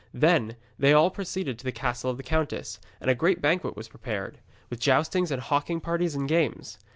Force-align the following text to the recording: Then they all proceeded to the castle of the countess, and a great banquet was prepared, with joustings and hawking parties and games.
Then 0.15 0.55
they 0.79 0.93
all 0.93 1.11
proceeded 1.11 1.59
to 1.59 1.63
the 1.63 1.71
castle 1.71 2.09
of 2.09 2.17
the 2.17 2.23
countess, 2.23 2.79
and 2.99 3.07
a 3.07 3.13
great 3.13 3.39
banquet 3.39 3.75
was 3.77 3.87
prepared, 3.87 4.39
with 4.67 4.79
joustings 4.79 5.29
and 5.29 5.39
hawking 5.43 5.79
parties 5.79 6.15
and 6.15 6.27
games. 6.27 6.79